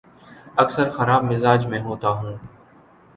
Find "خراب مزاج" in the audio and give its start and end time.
0.89-1.65